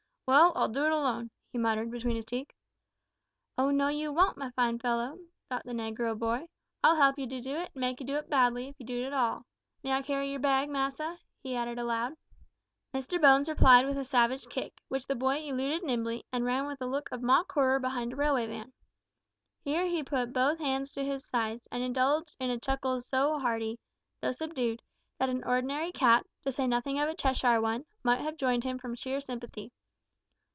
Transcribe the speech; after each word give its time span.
"Well, 0.27 0.53
I'll 0.55 0.69
do 0.69 0.85
it 0.85 0.93
alone," 0.93 1.29
he 1.51 1.57
muttered, 1.57 1.91
between 1.91 2.15
his 2.15 2.23
teeth. 2.23 2.47
"O 3.57 3.69
no! 3.69 3.89
you 3.89 4.13
won't, 4.13 4.37
my 4.37 4.49
fine 4.51 4.79
fellow," 4.79 5.19
thought 5.49 5.65
the 5.65 5.73
negro 5.73 6.17
boy; 6.17 6.45
"I'll 6.81 6.95
help 6.95 7.19
you 7.19 7.27
to 7.27 7.41
do 7.41 7.55
it, 7.55 7.71
and 7.73 7.81
make 7.81 7.99
you 7.99 8.05
do 8.05 8.15
it 8.15 8.29
badly, 8.29 8.69
if 8.69 8.79
you 8.79 8.85
do 8.85 9.01
it 9.03 9.07
at 9.07 9.13
all. 9.13 9.45
May 9.83 9.91
I 9.91 10.01
carry 10.01 10.31
your 10.31 10.39
bag, 10.39 10.69
massa?" 10.69 11.17
he 11.43 11.53
added, 11.53 11.77
aloud. 11.77 12.13
Mr 12.93 13.19
Bones 13.19 13.49
replied 13.49 13.85
with 13.85 13.97
a 13.97 14.05
savage 14.05 14.47
kick, 14.47 14.77
which 14.87 15.05
the 15.05 15.15
boy 15.17 15.39
eluded 15.41 15.83
nimbly, 15.83 16.23
and 16.31 16.45
ran 16.45 16.65
with 16.65 16.79
a 16.79 16.85
look 16.87 17.09
of 17.11 17.21
mock 17.21 17.51
horror 17.51 17.77
behind 17.79 18.13
a 18.13 18.15
railway 18.15 18.47
van. 18.47 18.71
Here 19.65 19.85
he 19.85 20.01
put 20.01 20.31
both 20.31 20.59
hands 20.59 20.93
to 20.93 21.03
his 21.03 21.25
sides, 21.27 21.67
and 21.73 21.83
indulged 21.83 22.37
in 22.39 22.49
a 22.49 22.57
chuckle 22.57 23.01
so 23.01 23.37
hearty 23.37 23.79
though 24.21 24.31
subdued 24.31 24.81
that 25.19 25.27
an 25.27 25.43
ordinary 25.43 25.91
cat, 25.91 26.25
to 26.43 26.53
say 26.53 26.67
nothing 26.67 26.99
of 26.99 27.09
a 27.09 27.15
Cheshire 27.17 27.59
one, 27.59 27.83
might 28.01 28.21
have 28.21 28.37
joined 28.37 28.63
him 28.63 28.77
from 28.79 28.95
sheer 28.95 29.19
sympathy. 29.19 29.73